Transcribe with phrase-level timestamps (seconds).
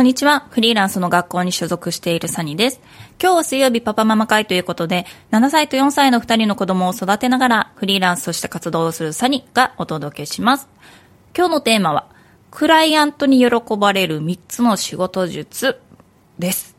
[0.00, 0.46] こんにちは。
[0.48, 2.80] フリーランスの学校に所属しているサニーです。
[3.22, 10.70] 今日は水曜日パパママ会ということで、7歳と4歳の2人の子供を育てながら、フリーランスとして活動をするサニーがお届けします。
[11.36, 12.06] 今日のテーマは、
[12.50, 15.78] クライアントに喜ばれる3つの仕事術
[16.38, 16.76] です。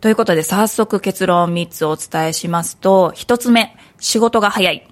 [0.00, 4.88] ということで、早速結論3つお伝えしますと、1つ目、仕事が早い。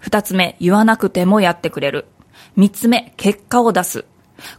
[0.00, 2.06] 2つ目、言わなくてもやってくれる。
[2.56, 4.04] 3つ目、結果を出す。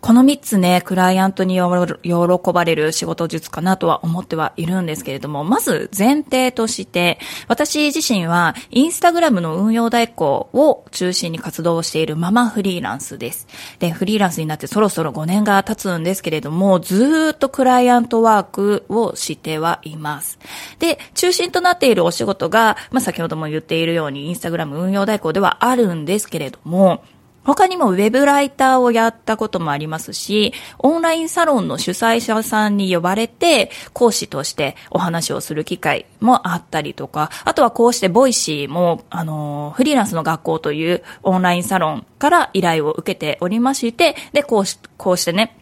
[0.02, 13.48] この3つね、クライアントに喜ばれる仕事術かなとは思ってはいるんですけれども、まず前提として、私自身はインスタグラムの運用代行を中心に活動しているママフリーランスです。
[13.80, 20.40] で、フリーランスになってそろそろ5年が経つんですけれども、ずっとクライアントワークをしてはいます。
[20.80, 27.04] で、中心となっているお仕事が、まあ、先ほども言っているようにインスタグラム運用代行ではあるんですけれども、
[27.48, 45.56] 他にもウェブライターをやったこともありますし、オンラインサロンの主催者さんに呼ばれて、講師としてお話をする機会もあったりとか、あとはこうして Voicy も、あの、フリーランスの学校というオンラインサロンから依頼を受けておりまして、で、こうし、こうしてね、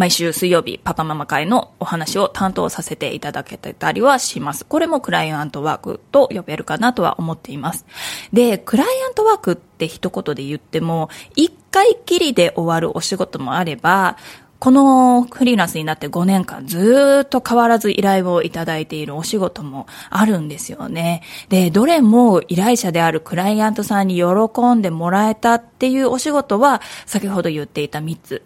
[0.00, 4.64] 毎週水曜日、パパママ会のお話を担当させていただけてたりはします。
[4.64, 7.84] これもクライアントワークと呼べるかなとは思っています。
[8.32, 14.16] で、クライアントワークって一言で言っても、一回きりで終わるお仕事もあれば、
[14.58, 21.22] このフリーランスになって5年間ずっと変わらず依頼をいただいているお仕事もあるんですよね。
[21.50, 28.42] で、どれも依頼者であるクライアントさんに喜んでもらえたっていうお仕事は、先ほど言っていた3つ。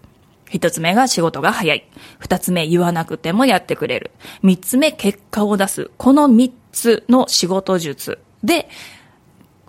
[0.54, 1.84] 一つ目が仕事が早い。
[2.20, 4.12] 二つ目言わなくてもやってくれる。
[4.40, 5.90] 三つ目結果を出す。
[5.98, 8.68] この三つの仕事術で、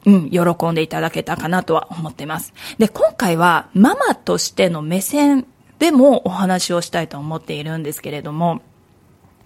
[0.06, 2.54] うん、喜んでいただけたかなとは思っています。
[2.78, 5.48] で、今回はママとしての目線
[5.80, 8.62] でもお話をしたいと思っているんですけれども、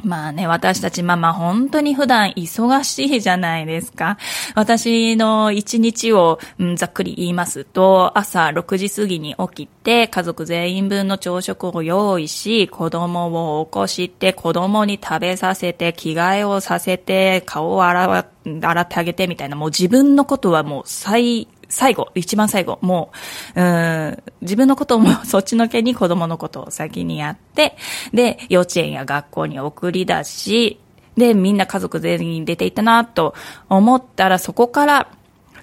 [0.03, 4.17] まあね、私たちママ本当に普段忙しいじゃないですか。
[4.55, 18.25] 私の一日を、うん、ざっくり言いますと、朝6時過ぎに起きて、家族全員分の朝食を用意し、子供を起こして、子供に食べさせて、着替えをさせて、顔を洗
[18.61, 23.11] 洗ってあげてみたいな、もう自分のことはもう最最後、一番最後、も
[23.55, 27.77] う、うん、自分のことも そっちのけに子供のことを先にやって、
[28.13, 30.79] で、幼稚園や学校に送り出し、
[31.15, 33.35] で、みんな家族全員出ていったなと
[33.69, 35.07] 思ったら、そこから、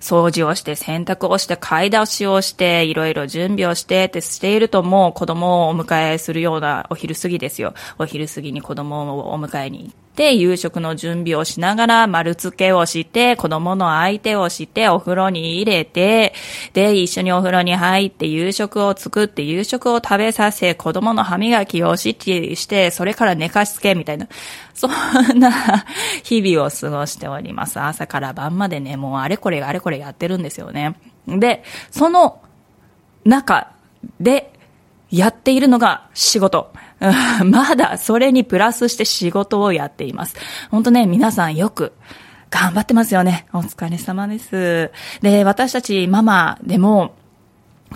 [0.00, 7.74] 掃除をして、洗濯をして、買い出しをして、いろいろ準備をしてってしているともう子供をお迎えするようなお昼過ぎですよ。
[7.98, 16.32] お昼過ぎに子供をお迎えに行って、で夕食の準備をしながら丸付けをして、子供の相手をして、お風呂に入れて、
[16.72, 24.26] で、一緒にお風呂に入って夕食を作って、夕食を食べさせ、子供の歯磨きをしして、それから寝かしつけみたいな、
[24.72, 25.84] そんな
[26.24, 27.78] 日々を過ごしております。
[27.78, 30.96] 朝から晩までね、もうあれこれあれこれやってるんですよね。
[31.28, 32.40] で、その
[33.24, 33.72] 中
[34.18, 34.55] で
[35.10, 36.72] やっているのが仕事。
[37.44, 40.36] まだそれにプラスして仕事をやっています。
[40.70, 41.92] 本当ね、皆さんよく
[42.50, 43.46] 頑張ってますよね。
[43.52, 44.90] お疲れ様です。
[45.20, 47.14] で、私たちママでも、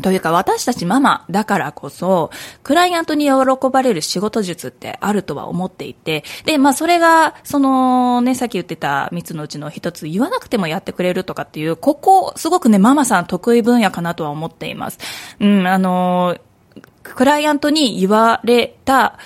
[0.02, 2.30] というか私たちママだからこそ、
[2.62, 3.32] クライアントに喜
[3.70, 14.98] ばれる仕事術ってあるとは思っていて、で、まあそれが、そのね、さっき言ってた3つのうちの1つ言わなくてもやってくれるとかっていう、ここ、すごくね、ママさん得意分野かなとは思っています。
[15.40, 16.49] うん、あのー
[17.14, 19.18] クライアントに言われた、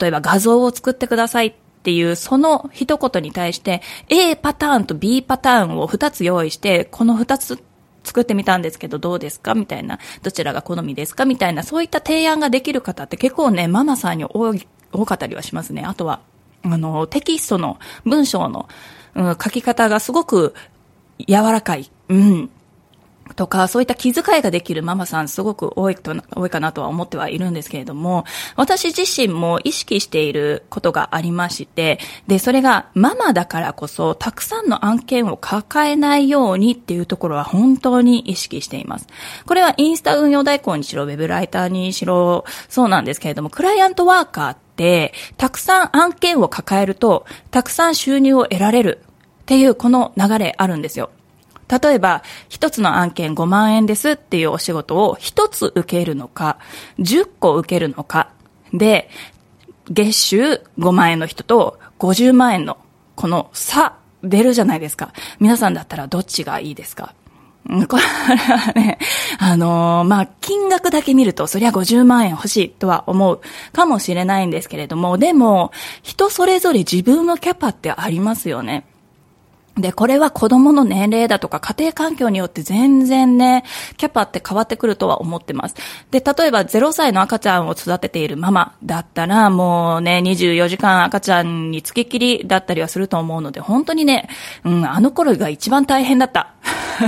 [0.00, 7.62] 例えば画像を作ってくださいっていう、その一言に対して、A パターンと B パターンを2つ用意して、この2つ
[8.04, 14.54] 作ってみたんですけどどうですかみたいな、どちらが好みですかみたいな、そういった提案ができる方って結構ね、ママさんに多、
[14.92, 15.82] 多かったりはしますね。
[15.84, 16.20] あとは、
[16.64, 18.68] あの、テキストの文章の、
[19.14, 20.54] うん、書き方がすごく
[21.26, 21.90] 柔らかい。
[22.08, 22.50] うん。
[23.36, 28.24] とか、そういった気遣いができるママさんすごく多いと、多いかなとは思ってはいるんですけれども、
[28.56, 39.06] 私自身も意識していることがありまして、で、それがママだからこそ、たくさんの案件を抱えないようにっていうところは本当に意識しています。
[39.46, 49.00] これはインスタ運用代行にしろ、ウェブライターにしろ、そうなんですけれども、クライアントワーカーって、たくさん案件を抱えると、たくさん収入を得られる
[49.42, 51.10] っていうこの流れあるんですよ。
[51.80, 56.58] 例えば、一つの案件5万円ですっていうお仕事を一つ受けるのか、
[56.98, 58.30] 10個受けるのか、
[58.74, 59.08] で、
[59.90, 60.42] 月収
[60.78, 62.78] 5万円の人と50万円の
[63.16, 65.12] この差出るじゃないですか。
[65.40, 67.14] 皆さんだったらどっちがいいですか？
[67.88, 68.98] これはね、
[69.38, 73.40] あのー、まあ、金額だけ見ると、そりゃ50万円欲しいとは思う
[73.72, 75.70] かもしれないんですけれども、でも、
[76.02, 78.84] 人それぞれ自分のキャパってありますよね。
[79.76, 83.64] で、これは子供の年齢だとか家庭環境によって全然ね、
[83.96, 85.76] キャパって変わってくるとは思ってます。
[86.10, 94.28] で、例えば0歳の赤ちゃんを育てているママだったら、もうね、24時間赤ちゃんにつきっきりだったりはすると思うので、本当にね、
[94.64, 96.52] うん、あの頃が一番大変だった。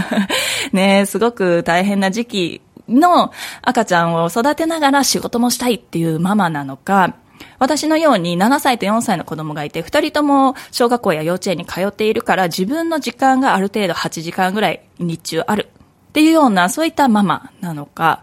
[0.72, 7.14] ね、すごく大変な時期の赤ちゃんを育てながら仕事もしたいっていうママなのか、
[7.58, 15.68] 私のように7歳と4歳の子供がいて、2人とも小学校や幼稚園に通っているから、自分の時間がある程度8時間ぐらい日中ある。
[16.08, 18.22] っていうような、そういったママなのか、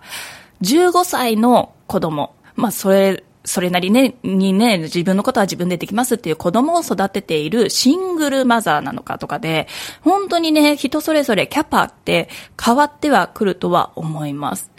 [0.62, 6.16] 15歳の子供、まあそれ、それなりね、にね、自分のことは自分でできます。
[6.16, 9.68] っていう子供を育てているシングルマザーなのかとかで、
[10.02, 12.30] 本当にね、人それぞれキャパって
[12.64, 14.72] 変わってはくるとは思います。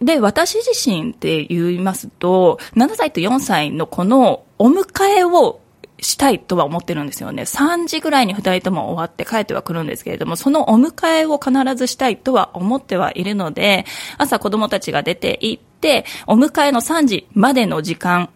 [0.00, 5.60] で、私自身って言いますと、7歳と4歳の子のお迎えを
[6.00, 7.42] したいとは思ってるんですよね。
[7.42, 13.86] 3時ぐらいに2人とも終わって帰ってはくるんですけれども、そのお迎えを必ずしたいとは思ってはいるので、
[14.18, 18.28] 朝子供たちが出て行って、お迎えの3時までの時間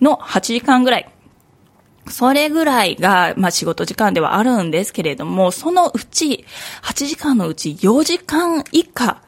[0.00, 1.08] の8時間ぐらい、
[2.08, 6.44] それぐらいが、まあ仕事時間ではあるんですけれども、そのうち、
[6.82, 9.22] 8時間のうち4時間以下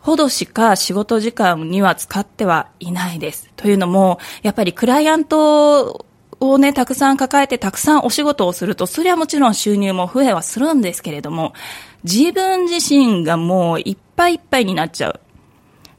[0.00, 3.50] ほどしか仕事時間には使ってはいないです。
[3.56, 6.06] というのも、やっぱりクライアント
[6.40, 11.52] をね、たくさん抱えてたくさんお仕事をすると、それはもちろん収入も増えはするんですけれども、
[12.04, 15.20] 自分自身がもういっぱいいっぱいになっちゃう。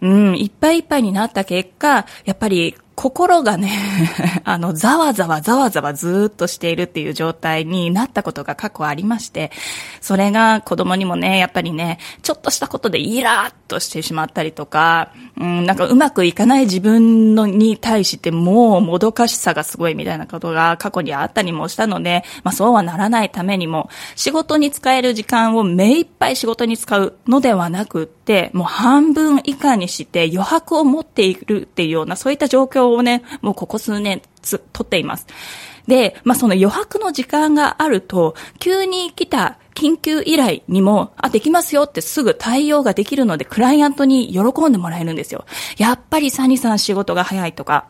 [0.01, 3.71] うん、いっぱいいっぱいになった結果、やっぱり心がね、
[4.43, 9.53] あの、ざわざわざわざわずっとしているっていう状態になったことが過去ありまして、
[10.01, 35.27] それが子供にもね、やっぱりね、ちょっとしたことでイラーっとしてしまったりとか、うん、なんかうまくいかない自分のに対してもうもどかしさがすごいみたいなことが過去にあったりもしたので、まあそうはならないためにも、仕事に使える時間を目いっぱい仕事に使うのではなくって、もう半分以下にして余白を持っているっていうような、そういった状況をね、もうここ数年つ、取っています。
[35.87, 45.45] で、まあ、その余白の時間があると、急に来た緊急依頼にも、あ、できますよってすぐ対応ができるので、クライアントに喜んでもらえるんですよ。
[45.77, 47.87] やっぱりサニさん仕事が早いとか、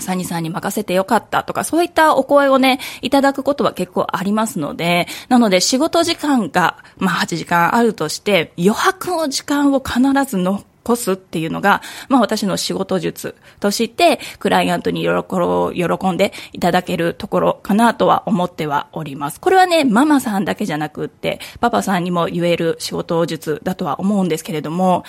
[0.00, 19.40] サニさんに任せてよかったとか、そういったお声をね、いただくことは結構ありますので、なので仕事時間が、まあ8時間あるとして、余白の時間を必ずの越すっていうのが、まあ私の仕事術として、クライアントに喜んでいただけるところかなとは思ってはおります。
[19.40, 25.04] これはね、ママさんだけじゃなくって、パパさんにも言える仕事術だとは思うんですけれども、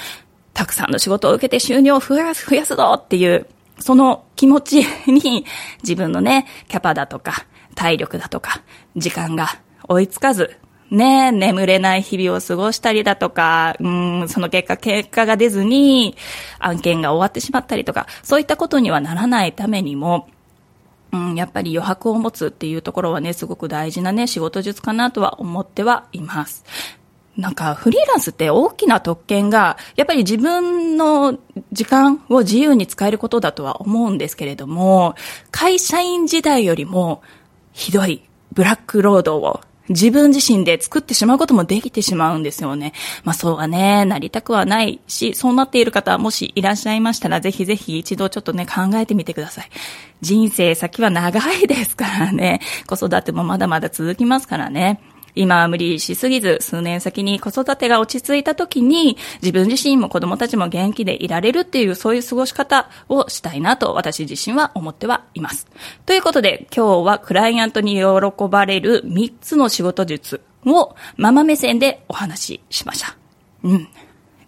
[0.53, 3.47] たくさんの仕事を受けて収入を増やす、増やすぞっていう、
[3.79, 5.45] その気持ちに
[5.83, 7.45] 自分のね、キャパだとか、
[7.75, 8.61] 体力だとか、
[8.97, 9.47] 時間が
[9.87, 10.57] 追いつかず、
[10.91, 16.15] ね、眠れない日々を過ごしたりだとか、うん、その結果、結果が出ずに
[16.59, 20.27] 案件が終わってしまったりとか、そういったことにはならないためにも、
[21.12, 26.65] うん、やっぱり余白を持つっていうところはね、すごく大事なね、仕事術かなとは思ってはいます。
[27.38, 31.39] なんかフリーランスって大きな特権が、やっぱり自分の
[31.71, 35.15] 時間を自由に使えることだとは思うんですけれども、
[35.50, 37.22] 会社員時代よりも
[37.72, 42.93] ひどいブラックロードを自分自身で作ってしまうこともできてしまうんですよね。
[43.24, 49.69] まあそうはね、なりたくはないし、そうなっている方もしいらっしゃいましたら、ぜひぜひ一度ちょっとね、考えてみてください。
[50.22, 52.62] 人生先は長いですからね。
[52.88, 55.01] 子育てもまだまだ続きますからね。
[55.39, 65.67] 今は無理しすぎず、数年先に子育てが落ち着いた時に、自分自身も子供たちも元気でいられるっていう、そういう過ごし方をしたいなと私自身は思ってはいます。
[66.05, 68.03] ということで、今日はクライアントに喜
[68.50, 73.15] ばれる3つの仕事術をママ目線でお話ししました。
[73.63, 73.88] うん。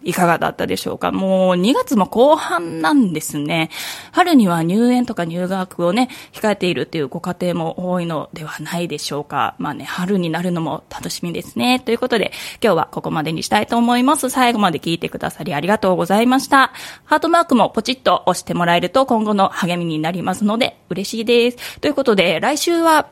[0.04, 1.12] いかがだったでしょうか？
[1.12, 3.70] もう2月も後半なんですね。
[4.12, 9.54] 春には入園とか入学をね、控えているっていうご家庭も多いのではないでしょうか。
[9.58, 11.80] まあね、春になるのも楽しみですね。
[11.80, 12.32] ということで、
[12.62, 14.30] 今日はここまでにしたいと思います。
[14.30, 16.72] 最後まで聞いてくださりありがとうございました。
[17.04, 21.80] ハートマークもポチッと押してもらえると今後の励みになりますので嬉しいです。
[21.80, 23.08] ということで、来週は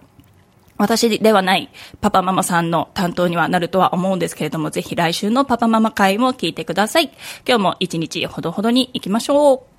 [0.81, 1.69] 私ではない
[2.01, 7.13] パパママさんの担当にはなるとは思うんですけれども、ぜひ来週のパパママ会も聞いてください。
[7.47, 9.70] 今日も一日ほどほどに行きましょう。